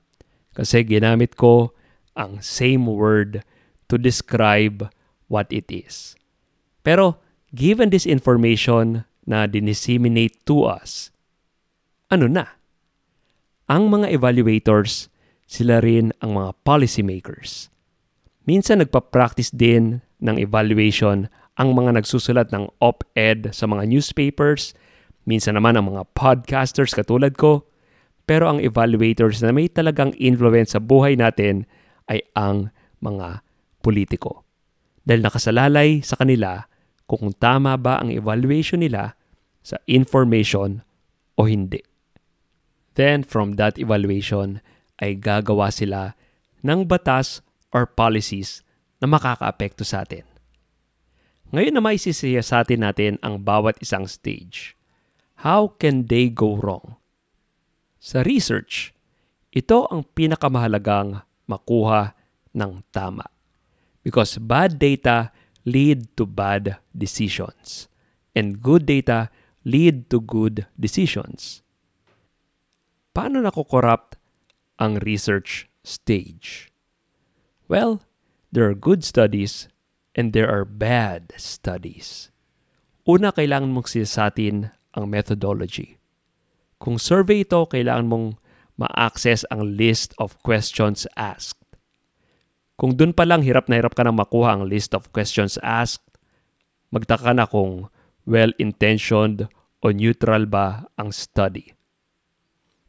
Kasi 0.58 0.82
ginamit 0.82 1.38
ko 1.38 1.74
ang 2.18 2.42
same 2.42 2.90
word 2.90 3.46
to 3.90 4.02
describe 4.02 4.90
what 5.30 5.46
it 5.54 5.70
is. 5.70 6.18
Pero 6.82 7.22
given 7.54 7.94
this 7.94 8.10
information 8.10 9.06
na 9.26 9.46
dinisseminate 9.46 10.42
to 10.50 10.66
us, 10.66 11.14
ano 12.16 12.32
na? 12.32 12.46
Ang 13.68 13.92
mga 13.92 14.16
evaluators 14.16 15.12
sila 15.46 15.84
rin 15.84 16.16
ang 16.24 16.34
mga 16.34 16.56
policymakers. 16.66 17.70
Minsan 18.46 18.82
nagpa-practice 18.82 19.54
din 19.54 20.02
ng 20.22 20.38
evaluation 20.42 21.30
ang 21.56 21.72
mga 21.72 21.98
nagsusulat 22.02 22.52
ng 22.52 22.68
op-ed 22.84 23.56
sa 23.56 23.66
mga 23.66 23.88
newspapers, 23.88 24.76
minsan 25.24 25.56
naman 25.56 25.80
ang 25.80 25.96
mga 25.96 26.04
podcasters 26.12 26.92
katulad 26.92 27.34
ko, 27.40 27.64
pero 28.28 28.52
ang 28.52 28.60
evaluators 28.60 29.40
na 29.40 29.56
may 29.56 29.72
talagang 29.72 30.12
influence 30.20 30.76
sa 30.76 30.82
buhay 30.84 31.16
natin 31.16 31.64
ay 32.12 32.22
ang 32.36 32.74
mga 33.00 33.42
politiko. 33.80 34.44
Dahil 35.06 35.22
nakasalalay 35.22 36.02
sa 36.02 36.18
kanila 36.18 36.66
kung 37.06 37.34
tama 37.38 37.78
ba 37.78 38.02
ang 38.02 38.10
evaluation 38.10 38.82
nila 38.82 39.14
sa 39.62 39.78
information 39.86 40.82
o 41.38 41.46
hindi. 41.46 41.82
Then 42.96 43.28
from 43.28 43.60
that 43.60 43.76
evaluation, 43.76 44.64
ay 45.00 45.20
gagawa 45.20 45.72
sila 45.72 46.16
ng 46.64 46.88
batas 46.88 47.44
or 47.76 47.84
policies 47.84 48.64
na 49.04 49.12
makakaapekto 49.12 49.84
sa 49.84 50.08
atin. 50.08 50.24
Ngayon 51.52 51.76
na 51.76 51.84
may 51.84 52.00
sisiyasatin 52.00 52.82
natin 52.82 53.14
ang 53.22 53.44
bawat 53.44 53.78
isang 53.84 54.08
stage. 54.08 54.74
How 55.44 55.76
can 55.76 56.08
they 56.08 56.32
go 56.32 56.56
wrong? 56.56 56.98
Sa 58.00 58.24
research, 58.24 58.96
ito 59.52 59.86
ang 59.92 60.08
pinakamahalagang 60.16 61.22
makuha 61.46 62.16
ng 62.56 62.82
tama. 62.90 63.28
Because 64.02 64.40
bad 64.40 64.78
data 64.80 65.36
lead 65.66 66.14
to 66.16 66.24
bad 66.30 66.78
decisions. 66.94 67.92
And 68.38 68.62
good 68.62 68.86
data 68.86 69.34
lead 69.66 70.08
to 70.14 70.22
good 70.22 70.70
decisions. 70.78 71.65
Paano 73.16 73.40
nako-corrupt 73.40 74.20
ang 74.76 75.00
research 75.00 75.72
stage? 75.88 76.68
Well, 77.72 78.04
there 78.52 78.68
are 78.68 78.76
good 78.76 79.08
studies 79.08 79.72
and 80.20 80.36
there 80.36 80.52
are 80.52 80.68
bad 80.68 81.32
studies. 81.40 82.28
Una, 83.08 83.32
kailangan 83.32 83.72
mong 83.72 83.88
siyasatin 83.88 84.68
ang 84.92 85.06
methodology. 85.08 85.96
Kung 86.76 87.00
survey 87.00 87.48
ito, 87.48 87.64
kailangan 87.64 88.12
mong 88.12 88.28
ma-access 88.76 89.48
ang 89.48 89.80
list 89.80 90.12
of 90.20 90.36
questions 90.44 91.08
asked. 91.16 91.64
Kung 92.76 93.00
dun 93.00 93.16
pa 93.16 93.24
lang 93.24 93.48
hirap 93.48 93.72
na 93.72 93.80
hirap 93.80 93.96
ka 93.96 94.04
na 94.04 94.12
makuha 94.12 94.60
ang 94.60 94.68
list 94.68 94.92
of 94.92 95.08
questions 95.16 95.56
asked, 95.64 96.20
magtaka 96.92 97.32
na 97.32 97.48
kung 97.48 97.88
well-intentioned 98.28 99.48
o 99.80 99.86
neutral 99.96 100.44
ba 100.44 100.92
ang 101.00 101.16
study. 101.16 101.72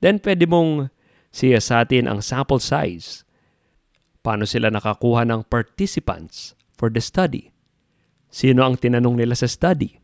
Then 0.04 0.20
pwede 0.20 0.44
mong 0.44 0.92
siyasatin 1.32 2.08
ang 2.08 2.20
sample 2.20 2.60
size. 2.60 3.24
Paano 4.20 4.44
sila 4.44 4.68
nakakuha 4.72 5.24
ng 5.28 5.46
participants 5.46 6.58
for 6.74 6.92
the 6.92 7.00
study? 7.00 7.54
Sino 8.28 8.66
ang 8.66 8.76
tinanong 8.76 9.16
nila 9.16 9.38
sa 9.38 9.48
study? 9.48 10.02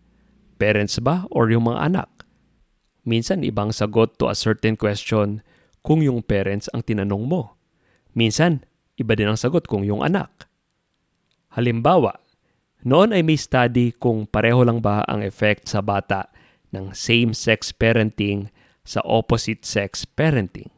Parents 0.56 1.02
ba 1.02 1.26
or 1.28 1.50
yung 1.50 1.68
mga 1.68 1.90
anak? 1.92 2.10
Minsan 3.02 3.42
ibang 3.42 3.74
sagot 3.74 4.14
to 4.16 4.30
a 4.30 4.38
certain 4.38 4.78
question 4.78 5.42
kung 5.82 6.00
yung 6.00 6.22
parents 6.22 6.70
ang 6.70 6.86
tinanong 6.86 7.26
mo. 7.26 7.58
Minsan, 8.14 8.62
iba 8.94 9.18
din 9.18 9.26
ang 9.26 9.40
sagot 9.40 9.66
kung 9.66 9.82
yung 9.82 10.06
anak. 10.06 10.46
Halimbawa, 11.58 12.22
noon 12.86 13.10
ay 13.10 13.26
may 13.26 13.36
study 13.36 13.90
kung 13.90 14.24
pareho 14.30 14.62
lang 14.62 14.78
ba 14.78 15.02
ang 15.10 15.26
effect 15.26 15.66
sa 15.66 15.82
bata 15.82 16.30
ng 16.70 16.94
same-sex 16.94 17.74
parenting 17.74 18.48
sa 18.82 19.00
opposite-sex 19.06 20.04
parenting. 20.04 20.70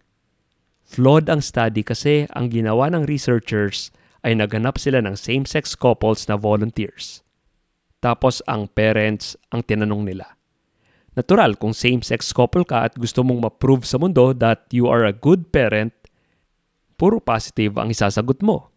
Flawed 0.85 1.27
ang 1.33 1.41
study 1.41 1.81
kasi 1.81 2.29
ang 2.37 2.53
ginawa 2.53 2.93
ng 2.93 3.09
researchers 3.09 3.89
ay 4.25 4.37
naganap 4.37 4.77
sila 4.81 5.01
ng 5.05 5.17
same-sex 5.17 5.77
couples 5.77 6.29
na 6.29 6.37
volunteers. 6.37 7.25
Tapos 8.05 8.45
ang 8.45 8.69
parents 8.69 9.37
ang 9.49 9.65
tinanong 9.65 10.05
nila. 10.05 10.37
Natural 11.17 11.57
kung 11.57 11.73
same-sex 11.73 12.35
couple 12.35 12.67
ka 12.67 12.85
at 12.85 12.99
gusto 13.01 13.25
mong 13.25 13.49
ma-prove 13.49 13.87
sa 13.89 13.97
mundo 13.97 14.35
that 14.37 14.69
you 14.75 14.91
are 14.91 15.07
a 15.07 15.15
good 15.15 15.49
parent, 15.55 15.95
puro 17.01 17.23
positive 17.23 17.81
ang 17.81 17.89
isasagot 17.89 18.45
mo. 18.45 18.75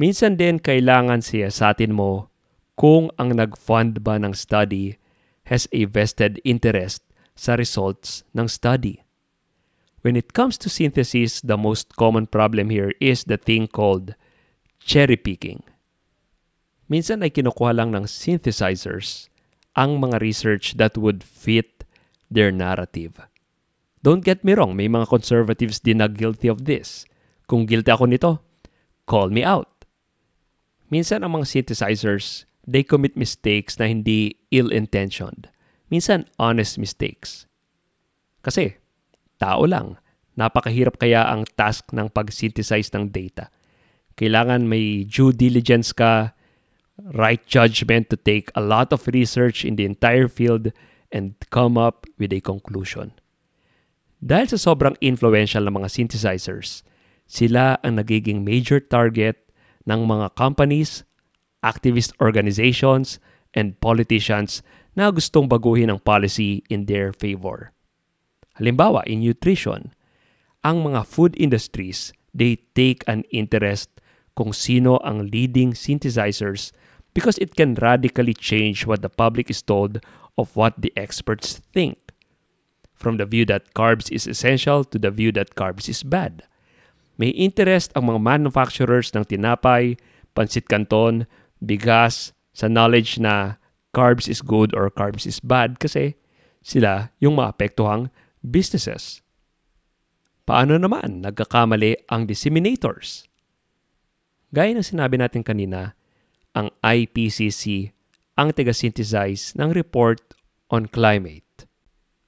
Minsan 0.00 0.40
din 0.40 0.56
kailangan 0.56 1.20
siyasatin 1.20 1.92
mo 1.92 2.32
kung 2.80 3.12
ang 3.20 3.36
nag-fund 3.36 4.00
ba 4.00 4.16
ng 4.16 4.32
study 4.32 4.96
has 5.52 5.68
a 5.76 5.84
vested 5.84 6.40
interest 6.48 7.04
sa 7.34 7.56
results 7.56 8.24
ng 8.36 8.48
study. 8.48 9.02
When 10.02 10.18
it 10.18 10.34
comes 10.34 10.58
to 10.62 10.68
synthesis, 10.68 11.40
the 11.40 11.56
most 11.56 11.94
common 11.94 12.26
problem 12.26 12.70
here 12.70 12.92
is 12.98 13.24
the 13.24 13.38
thing 13.38 13.70
called 13.70 14.18
cherry 14.82 15.16
picking. 15.16 15.62
Minsan 16.90 17.22
ay 17.22 17.30
kinukuha 17.30 17.72
lang 17.72 17.94
ng 17.94 18.10
synthesizers 18.10 19.30
ang 19.78 20.02
mga 20.02 20.20
research 20.20 20.76
that 20.76 20.98
would 20.98 21.22
fit 21.22 21.86
their 22.28 22.50
narrative. 22.50 23.16
Don't 24.02 24.26
get 24.26 24.42
me 24.42 24.58
wrong, 24.58 24.74
may 24.74 24.90
mga 24.90 25.06
conservatives 25.06 25.78
din 25.78 26.02
na 26.02 26.10
guilty 26.10 26.50
of 26.50 26.66
this. 26.66 27.06
Kung 27.46 27.64
guilty 27.70 27.94
ako 27.94 28.10
nito, 28.10 28.30
call 29.06 29.30
me 29.30 29.46
out. 29.46 29.86
Minsan 30.90 31.22
ang 31.22 31.38
mga 31.38 31.46
synthesizers, 31.46 32.44
they 32.66 32.82
commit 32.82 33.14
mistakes 33.14 33.78
na 33.78 33.86
hindi 33.86 34.36
ill-intentioned. 34.50 35.48
Minsan 35.92 36.24
honest 36.40 36.80
mistakes. 36.80 37.44
Kasi, 38.40 38.80
tao 39.36 39.68
lang. 39.68 40.00
Napakahirap 40.40 40.96
kaya 40.96 41.28
ang 41.28 41.44
task 41.60 41.92
ng 41.92 42.08
pag-synthesize 42.08 42.88
ng 42.96 43.12
data. 43.12 43.52
Kailangan 44.16 44.64
may 44.64 45.04
due 45.04 45.36
diligence 45.36 45.92
ka, 45.92 46.32
right 47.12 47.44
judgment 47.44 48.08
to 48.08 48.16
take 48.16 48.48
a 48.56 48.64
lot 48.64 48.88
of 48.88 49.04
research 49.12 49.68
in 49.68 49.76
the 49.76 49.84
entire 49.84 50.32
field 50.32 50.72
and 51.12 51.36
come 51.52 51.76
up 51.76 52.08
with 52.16 52.32
a 52.32 52.40
conclusion. 52.40 53.12
Dahil 54.24 54.48
sa 54.48 54.72
sobrang 54.72 54.96
influential 55.04 55.68
ng 55.68 55.76
mga 55.76 55.92
synthesizers, 55.92 56.80
sila 57.28 57.76
ang 57.84 58.00
nagiging 58.00 58.40
major 58.40 58.80
target 58.80 59.36
ng 59.84 60.08
mga 60.08 60.32
companies, 60.40 61.04
activist 61.60 62.16
organizations, 62.16 63.20
and 63.52 63.76
politicians 63.84 64.64
na 64.92 65.08
gustong 65.08 65.48
baguhin 65.48 65.88
ang 65.88 66.00
policy 66.00 66.60
in 66.68 66.84
their 66.84 67.12
favor. 67.12 67.72
Halimbawa, 68.60 69.00
in 69.08 69.24
nutrition, 69.24 69.96
ang 70.60 70.84
mga 70.84 71.08
food 71.08 71.32
industries, 71.40 72.12
they 72.36 72.60
take 72.76 73.02
an 73.08 73.24
interest 73.32 73.88
kung 74.36 74.52
sino 74.52 75.00
ang 75.04 75.28
leading 75.28 75.72
synthesizers 75.72 76.72
because 77.12 77.36
it 77.38 77.56
can 77.56 77.76
radically 77.80 78.32
change 78.32 78.88
what 78.88 79.00
the 79.00 79.12
public 79.12 79.48
is 79.48 79.60
told 79.60 80.00
of 80.36 80.56
what 80.56 80.76
the 80.80 80.92
experts 80.96 81.60
think. 81.72 81.98
From 82.96 83.18
the 83.18 83.26
view 83.26 83.44
that 83.50 83.74
carbs 83.74 84.08
is 84.12 84.28
essential 84.28 84.84
to 84.84 84.96
the 84.96 85.10
view 85.10 85.32
that 85.32 85.56
carbs 85.58 85.88
is 85.88 86.06
bad. 86.06 86.44
May 87.18 87.34
interest 87.34 87.92
ang 87.92 88.08
mga 88.08 88.20
manufacturers 88.22 89.12
ng 89.12 89.26
tinapay, 89.28 89.98
pansit 90.32 90.70
canton, 90.70 91.28
bigas 91.60 92.32
sa 92.56 92.70
knowledge 92.70 93.20
na 93.20 93.60
carbs 93.92 94.26
is 94.28 94.40
good 94.40 94.72
or 94.72 94.88
carbs 94.88 95.28
is 95.28 95.38
bad 95.40 95.76
kasi 95.78 96.16
sila 96.64 97.12
yung 97.20 97.36
maapektuhang 97.36 98.08
businesses. 98.40 99.20
Paano 100.42 100.80
naman 100.80 101.22
nagkakamali 101.22 102.08
ang 102.10 102.26
disseminators? 102.26 103.28
Gaya 104.52 104.74
ng 104.74 104.84
sinabi 104.84 105.16
natin 105.16 105.46
kanina, 105.46 105.94
ang 106.52 106.68
IPCC 106.84 107.94
ang 108.36 108.52
taga-synthesize 108.52 109.56
ng 109.56 109.76
report 109.76 110.20
on 110.72 110.88
climate. 110.88 111.68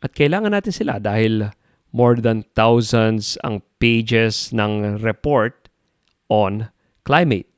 At 0.04 0.12
kailangan 0.12 0.52
natin 0.52 0.72
sila 0.72 1.00
dahil 1.00 1.48
more 1.96 2.20
than 2.20 2.44
thousands 2.52 3.40
ang 3.40 3.64
pages 3.80 4.52
ng 4.52 5.00
report 5.00 5.72
on 6.28 6.68
climate. 7.08 7.48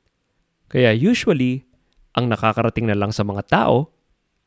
Kaya 0.71 0.95
usually, 0.95 1.67
ang 2.15 2.31
nakakarating 2.31 2.87
na 2.87 2.95
lang 2.95 3.11
sa 3.11 3.27
mga 3.27 3.43
tao 3.51 3.91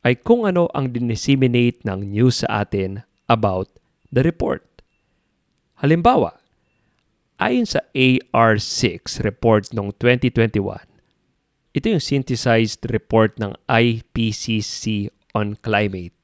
ay 0.00 0.16
kung 0.16 0.48
ano 0.48 0.66
ang 0.72 0.92
dinisseminate 0.96 1.84
ng 1.84 2.08
news 2.08 2.40
sa 2.44 2.64
atin 2.64 3.04
about 3.28 3.68
the 4.08 4.24
report. 4.24 4.64
Halimbawa, 5.80 6.40
ayon 7.40 7.68
sa 7.68 7.84
AR6 7.92 9.20
report 9.24 9.72
noong 9.76 9.92
2021, 9.96 10.88
ito 11.76 11.86
yung 11.86 12.02
synthesized 12.02 12.82
report 12.90 13.38
ng 13.38 13.54
IPCC 13.70 15.12
on 15.36 15.54
climate. 15.60 16.16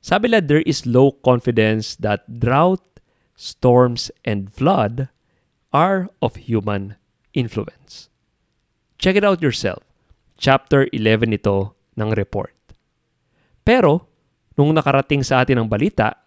Sabi 0.00 0.30
nila 0.30 0.40
there 0.40 0.64
is 0.64 0.88
low 0.88 1.12
confidence 1.12 1.96
that 2.00 2.24
drought, 2.40 3.02
storms, 3.36 4.08
and 4.24 4.48
flood 4.52 5.10
are 5.74 6.08
of 6.22 6.48
human 6.48 6.96
influence. 7.34 8.08
Check 8.96 9.18
it 9.18 9.26
out 9.26 9.42
yourself. 9.42 9.82
Chapter 10.38 10.88
11 10.94 11.34
ito 11.34 11.74
ng 11.98 12.10
report. 12.14 12.53
Pero, 13.64 14.06
nung 14.54 14.76
nakarating 14.76 15.24
sa 15.24 15.42
atin 15.42 15.64
ang 15.64 15.68
balita, 15.72 16.20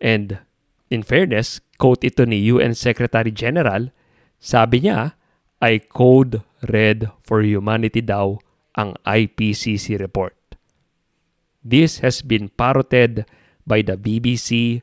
and 0.00 0.40
in 0.88 1.04
fairness, 1.04 1.60
quote 1.76 2.02
ito 2.08 2.24
ni 2.24 2.48
UN 2.50 2.72
Secretary 2.72 3.30
General, 3.30 3.92
sabi 4.42 4.82
niya, 4.82 5.14
ay 5.62 5.78
Code 5.78 6.42
Red 6.66 7.06
for 7.22 7.46
Humanity 7.46 8.02
daw 8.02 8.42
ang 8.74 8.98
IPCC 9.06 10.00
report. 10.00 10.34
This 11.62 12.02
has 12.02 12.26
been 12.26 12.50
parroted 12.50 13.22
by 13.62 13.86
the 13.86 13.94
BBC, 13.94 14.82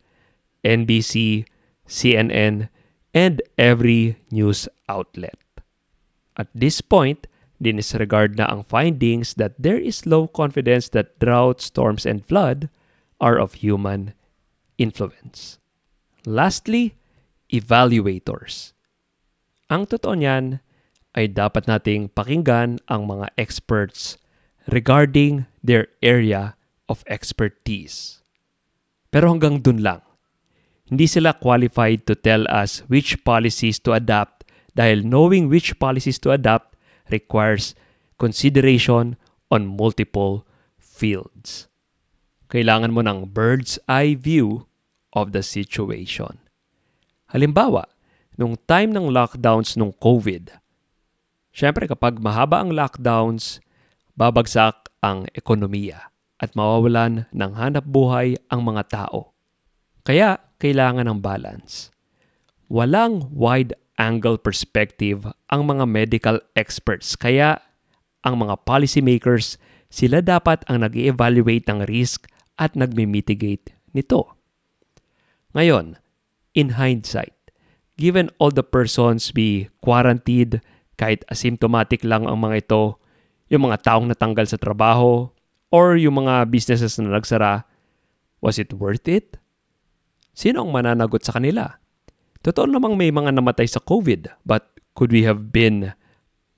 NBC, 0.63 1.43
CNN, 1.83 2.71
and 3.11 3.43
every 3.59 4.15
news 4.31 4.71
outlet. 4.87 5.35
At 6.39 6.47
this 6.55 6.79
point, 6.79 7.27
dinisregard 7.59 8.39
na 8.39 8.47
ang 8.47 8.63
findings 8.65 9.35
that 9.35 9.55
there 9.59 9.77
is 9.77 10.07
low 10.07 10.27
confidence 10.27 10.89
that 10.95 11.19
drought, 11.19 11.59
storms, 11.59 12.07
and 12.07 12.23
flood 12.23 12.71
are 13.19 13.35
of 13.35 13.59
human 13.59 14.15
influence. 14.79 15.59
Lastly, 16.23 16.95
evaluators. 17.51 18.71
Ang 19.67 19.85
totoo 19.91 20.15
niyan, 20.15 20.63
ay 21.17 21.27
dapat 21.29 21.65
nating 21.65 22.13
pakinggan 22.13 22.79
ang 22.85 23.01
mga 23.09 23.33
experts 23.35 24.21
regarding 24.69 25.49
their 25.65 25.89
area 26.05 26.53
of 26.85 27.01
expertise. 27.09 28.21
Pero 29.09 29.33
hanggang 29.33 29.59
dun 29.59 29.81
lang. 29.81 30.05
Hindi 30.89 31.05
sila 31.05 31.37
qualified 31.37 32.05
to 32.09 32.17
tell 32.17 32.45
us 32.49 32.85
which 32.89 33.21
policies 33.25 33.77
to 33.81 33.93
adopt 33.93 34.45
dahil 34.73 35.05
knowing 35.05 35.49
which 35.49 35.77
policies 35.77 36.17
to 36.21 36.33
adopt 36.33 36.77
requires 37.09 37.73
consideration 38.17 39.17
on 39.49 39.65
multiple 39.65 40.45
fields. 40.77 41.69
Kailangan 42.49 42.93
mo 42.93 43.01
ng 43.05 43.29
bird's 43.29 43.77
eye 43.85 44.17
view 44.17 44.65
of 45.13 45.33
the 45.33 45.45
situation. 45.45 46.41
Halimbawa, 47.29 47.85
nung 48.39 48.57
time 48.65 48.95
ng 48.95 49.11
lockdowns 49.11 49.77
nung 49.77 49.93
COVID. 49.93 50.57
Siyempre 51.53 51.85
kapag 51.85 52.17
mahaba 52.23 52.63
ang 52.63 52.73
lockdowns, 52.73 53.61
babagsak 54.17 54.89
ang 55.03 55.29
ekonomiya 55.35 56.09
at 56.39 56.55
mawawalan 56.55 57.27
ng 57.35 57.51
hanap 57.59 57.83
buhay 57.83 58.39
ang 58.47 58.63
mga 58.63 58.83
tao. 58.87 59.35
Kaya 60.07 60.39
kailangan 60.57 61.05
ng 61.05 61.19
balance. 61.19 61.91
Walang 62.71 63.27
wide 63.35 63.75
angle 63.99 64.39
perspective 64.39 65.27
ang 65.51 65.67
mga 65.67 65.83
medical 65.83 66.39
experts 66.55 67.19
kaya 67.19 67.59
ang 68.23 68.39
mga 68.39 68.63
policymakers 68.63 69.59
sila 69.91 70.23
dapat 70.23 70.63
ang 70.71 70.81
nag 70.87 70.95
evaluate 70.95 71.67
ng 71.67 71.83
risk 71.85 72.31
at 72.55 72.73
nagmi-mitigate 72.79 73.75
nito. 73.91 74.37
Ngayon, 75.57 75.97
in 76.53 76.77
hindsight, 76.77 77.35
given 77.97 78.29
all 78.37 78.53
the 78.53 78.63
persons 78.63 79.33
be 79.33 79.67
quarantined 79.81 80.61
kahit 80.99 81.25
asymptomatic 81.31 82.05
lang 82.05 82.29
ang 82.29 82.37
mga 82.43 82.69
ito, 82.69 82.83
yung 83.49 83.65
mga 83.71 83.81
taong 83.81 84.11
natanggal 84.11 84.45
sa 84.45 84.61
trabaho, 84.61 85.31
or 85.73 85.97
yung 85.97 86.21
mga 86.21 86.45
businesses 86.53 87.01
na 87.01 87.17
nagsara, 87.17 87.65
was 88.43 88.61
it 88.61 88.75
worth 88.75 89.09
it? 89.09 89.39
Sino 90.35 90.67
ang 90.67 90.71
mananagot 90.75 91.25
sa 91.25 91.39
kanila? 91.39 91.81
Totoo 92.39 92.71
namang 92.71 92.95
may 92.95 93.11
mga 93.11 93.35
namatay 93.35 93.67
sa 93.67 93.83
COVID, 93.83 94.31
but 94.47 94.71
could 94.95 95.11
we 95.11 95.27
have 95.27 95.51
been 95.51 95.91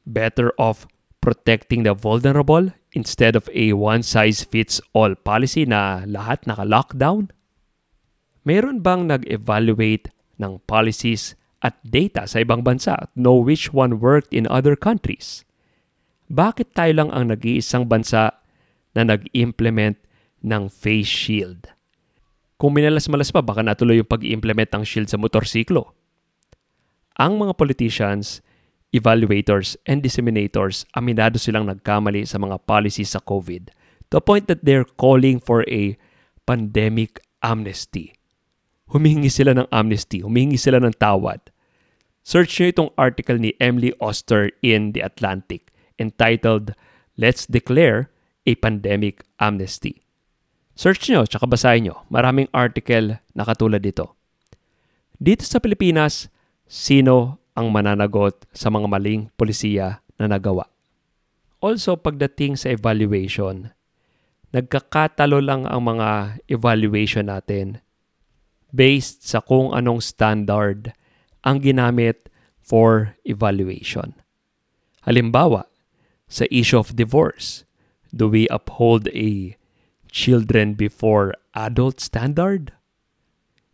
better 0.06 0.54
off 0.62 0.86
protecting 1.22 1.82
the 1.82 1.98
vulnerable 1.98 2.70
instead 2.94 3.34
of 3.34 3.50
a 3.50 3.74
one-size-fits-all 3.74 5.18
policy 5.26 5.66
na 5.66 6.06
lahat 6.06 6.46
naka-lockdown? 6.46 7.34
Meron 8.46 8.86
bang 8.86 9.10
nag-evaluate 9.10 10.14
ng 10.38 10.62
policies 10.70 11.34
at 11.62 11.78
data 11.82 12.26
sa 12.30 12.42
ibang 12.42 12.62
bansa 12.62 12.98
at 12.98 13.10
know 13.18 13.38
which 13.38 13.74
one 13.74 13.98
worked 13.98 14.34
in 14.34 14.50
other 14.50 14.78
countries? 14.78 15.46
Bakit 16.30 16.78
tayo 16.78 16.94
lang 16.94 17.10
ang 17.10 17.34
nag-iisang 17.34 17.90
bansa 17.90 18.38
na 18.94 19.02
nag-implement 19.02 19.98
ng 20.46 20.70
face 20.70 21.10
shield? 21.10 21.74
Kung 22.62 22.78
minalas-malas 22.78 23.34
pa, 23.34 23.42
baka 23.42 23.66
natuloy 23.66 23.98
yung 23.98 24.12
pag-implement 24.14 24.70
ng 24.70 24.86
shield 24.86 25.10
sa 25.10 25.18
motorsiklo. 25.18 25.98
Ang 27.18 27.42
mga 27.42 27.58
politicians 27.58 28.46
evaluators, 28.92 29.80
and 29.88 30.04
disseminators, 30.04 30.84
aminado 30.92 31.40
silang 31.40 31.68
nagkamali 31.68 32.28
sa 32.28 32.38
mga 32.38 32.60
policies 32.68 33.16
sa 33.16 33.24
COVID 33.24 33.72
to 34.12 34.20
a 34.20 34.24
point 34.24 34.52
that 34.52 34.64
they're 34.68 34.88
calling 35.00 35.40
for 35.40 35.64
a 35.72 35.96
pandemic 36.44 37.24
amnesty. 37.40 38.12
Humingi 38.92 39.32
sila 39.32 39.56
ng 39.56 39.72
amnesty, 39.72 40.20
humingi 40.20 40.60
sila 40.60 40.84
ng 40.84 40.92
tawad. 41.00 41.40
Search 42.28 42.60
nyo 42.60 42.68
itong 42.70 42.92
article 43.00 43.40
ni 43.40 43.56
Emily 43.64 43.96
Oster 44.04 44.52
in 44.60 44.92
The 44.92 45.02
Atlantic 45.02 45.72
entitled 45.96 46.76
Let's 47.16 47.48
Declare 47.48 48.12
a 48.44 48.54
Pandemic 48.60 49.24
Amnesty. 49.40 50.01
Search 50.76 51.12
nyo, 51.12 51.28
tsaka 51.28 51.46
basahin 51.46 51.92
nyo. 51.92 51.96
Maraming 52.08 52.48
article 52.56 53.20
na 53.36 53.44
katulad 53.44 53.84
dito. 53.84 54.16
Dito 55.22 55.46
sa 55.46 55.62
Pilipinas, 55.62 56.32
sino 56.66 57.38
ang 57.54 57.70
mananagot 57.70 58.48
sa 58.56 58.72
mga 58.72 58.88
maling 58.88 59.30
polisiya 59.36 60.02
na 60.18 60.32
nagawa. 60.32 60.66
Also, 61.62 61.94
pagdating 61.94 62.58
sa 62.58 62.74
evaluation, 62.74 63.70
nagkakatalo 64.50 65.38
lang 65.38 65.70
ang 65.70 65.86
mga 65.86 66.42
evaluation 66.50 67.30
natin 67.30 67.84
based 68.74 69.28
sa 69.28 69.44
kung 69.44 69.76
anong 69.76 70.02
standard 70.02 70.96
ang 71.44 71.62
ginamit 71.62 72.32
for 72.64 73.14
evaluation. 73.28 74.16
Halimbawa, 75.06 75.68
sa 76.32 76.48
issue 76.50 76.80
of 76.80 76.96
divorce, 76.96 77.68
do 78.16 78.32
we 78.32 78.48
uphold 78.48 79.12
a 79.12 79.60
children 80.12 80.76
before 80.76 81.34
adult 81.56 82.04
standard? 82.04 82.76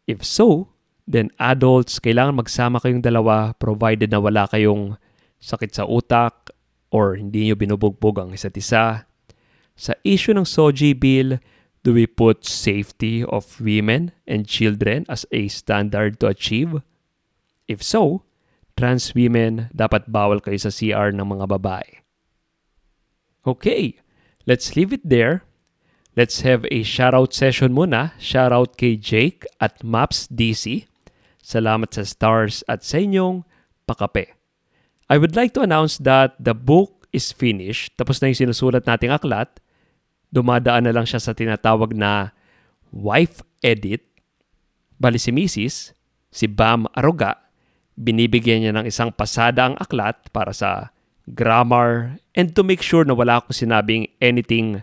If 0.07 0.23
so, 0.23 0.77
Then 1.07 1.31
adults, 1.39 2.03
kailangan 2.03 2.35
magsama 2.35 2.83
kayong 2.83 2.99
dalawa 2.99 3.55
provided 3.55 4.11
na 4.11 4.19
wala 4.19 4.43
kayong 4.51 4.99
sakit 5.39 5.71
sa 5.71 5.87
utak 5.87 6.51
or 6.91 7.15
hindi 7.15 7.47
nyo 7.47 7.55
binubugbog 7.55 8.19
ang 8.19 8.35
isa't 8.35 8.59
isa. 8.59 9.07
Sa 9.79 9.95
issue 10.03 10.35
ng 10.35 10.43
SOGI 10.43 10.91
bill, 10.99 11.39
do 11.87 11.95
we 11.95 12.03
put 12.03 12.43
safety 12.43 13.23
of 13.23 13.47
women 13.63 14.11
and 14.27 14.43
children 14.43 15.07
as 15.07 15.23
a 15.31 15.47
standard 15.47 16.19
to 16.19 16.27
achieve? 16.27 16.83
If 17.71 17.79
so, 17.79 18.27
trans 18.75 19.15
women 19.15 19.71
dapat 19.71 20.11
bawal 20.11 20.43
kayo 20.43 20.59
sa 20.59 20.75
CR 20.75 21.15
ng 21.15 21.23
mga 21.23 21.47
babae. 21.55 22.03
Okay, 23.47 23.95
let's 24.43 24.75
leave 24.75 24.91
it 24.91 25.07
there. 25.07 25.46
Let's 26.17 26.41
have 26.41 26.65
a 26.73 26.81
shoutout 26.81 27.29
session 27.29 27.77
muna. 27.77 28.17
Shoutout 28.17 28.73
kay 28.73 28.97
Jake 28.97 29.45
at 29.61 29.85
Maps 29.85 30.25
DC. 30.33 30.89
Salamat 31.45 31.93
sa 31.93 32.01
stars 32.09 32.65
at 32.65 32.81
sa 32.81 32.97
inyong 32.97 33.45
pakape. 33.85 34.33
I 35.13 35.21
would 35.21 35.37
like 35.37 35.53
to 35.53 35.61
announce 35.61 36.01
that 36.01 36.33
the 36.41 36.57
book 36.57 37.05
is 37.13 37.29
finished. 37.29 37.93
Tapos 38.01 38.17
na 38.17 38.33
yung 38.33 38.49
sinusulat 38.49 38.89
nating 38.89 39.13
aklat. 39.13 39.61
Dumadaan 40.33 40.89
na 40.89 40.93
lang 40.97 41.05
siya 41.05 41.21
sa 41.21 41.37
tinatawag 41.37 41.93
na 41.93 42.33
wife 42.89 43.45
edit. 43.61 44.01
Bali 44.97 45.21
si 45.21 45.29
Mrs., 45.29 45.93
si 46.33 46.49
Bam 46.49 46.89
Aroga, 46.97 47.45
binibigyan 47.93 48.65
niya 48.65 48.73
ng 48.73 48.89
isang 48.89 49.13
pasada 49.13 49.69
ang 49.69 49.77
aklat 49.77 50.17
para 50.33 50.49
sa 50.49 50.89
grammar 51.29 52.17
and 52.33 52.57
to 52.57 52.65
make 52.65 52.81
sure 52.81 53.05
na 53.05 53.13
wala 53.13 53.37
akong 53.37 53.53
sinabing 53.53 54.09
anything 54.17 54.81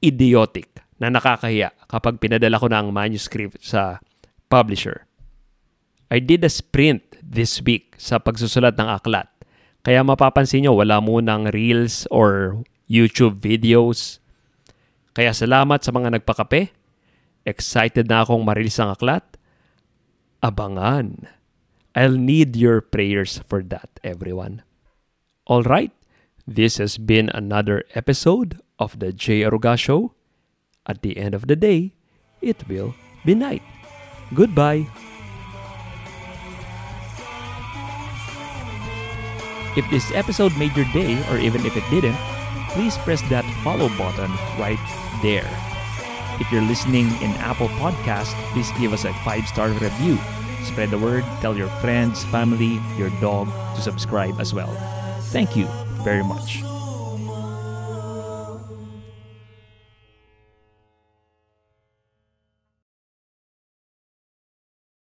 idiotic 0.00 0.80
na 1.00 1.08
nakakahiya 1.08 1.72
kapag 1.88 2.20
pinadala 2.20 2.60
ko 2.60 2.68
na 2.68 2.84
ang 2.84 2.92
manuscript 2.92 3.60
sa 3.64 4.00
publisher. 4.52 5.08
I 6.10 6.18
did 6.18 6.42
a 6.42 6.50
sprint 6.50 7.16
this 7.22 7.62
week 7.62 7.94
sa 7.96 8.18
pagsusulat 8.18 8.74
ng 8.76 8.88
aklat. 8.90 9.30
Kaya 9.80 10.04
mapapansin 10.04 10.66
nyo, 10.66 10.76
wala 10.76 11.00
munang 11.00 11.48
reels 11.54 12.04
or 12.12 12.60
YouTube 12.90 13.40
videos. 13.40 14.18
Kaya 15.14 15.30
salamat 15.30 15.80
sa 15.80 15.94
mga 15.94 16.18
nagpakape. 16.18 16.74
Excited 17.46 18.10
na 18.10 18.26
akong 18.26 18.44
marilis 18.44 18.76
ang 18.82 18.92
aklat. 18.92 19.24
Abangan. 20.44 21.30
I'll 21.94 22.18
need 22.18 22.58
your 22.58 22.84
prayers 22.84 23.40
for 23.46 23.64
that, 23.72 23.88
everyone. 24.04 24.62
All 25.48 25.64
right, 25.64 25.90
this 26.50 26.78
has 26.78 26.98
been 26.98 27.30
another 27.32 27.84
episode 27.94 28.58
of 28.80 28.98
the 28.98 29.12
J. 29.12 29.42
Aruga 29.42 29.78
Show. 29.78 30.14
At 30.84 31.00
the 31.02 31.16
end 31.16 31.32
of 31.32 31.46
the 31.46 31.54
day, 31.54 31.94
it 32.42 32.66
will 32.66 32.92
be 33.24 33.36
night. 33.36 33.62
Goodbye. 34.34 34.90
If 39.76 39.88
this 39.90 40.10
episode 40.10 40.50
made 40.58 40.74
your 40.74 40.90
day, 40.92 41.22
or 41.30 41.38
even 41.38 41.64
if 41.64 41.76
it 41.76 41.86
didn't, 41.88 42.18
please 42.74 42.98
press 42.98 43.22
that 43.30 43.46
follow 43.62 43.88
button 43.94 44.30
right 44.58 44.82
there. 45.22 45.46
If 46.42 46.50
you're 46.50 46.66
listening 46.66 47.06
in 47.22 47.30
Apple 47.38 47.68
Podcast, 47.78 48.34
please 48.50 48.72
give 48.80 48.92
us 48.92 49.04
a 49.04 49.14
five 49.22 49.46
star 49.46 49.68
review. 49.68 50.18
Spread 50.64 50.90
the 50.90 50.98
word, 50.98 51.22
tell 51.40 51.56
your 51.56 51.70
friends, 51.78 52.24
family, 52.24 52.82
your 52.98 53.10
dog 53.20 53.46
to 53.76 53.80
subscribe 53.80 54.40
as 54.40 54.52
well. 54.52 54.74
Thank 55.30 55.54
you 55.54 55.68
very 56.00 56.22
much. 56.22 56.69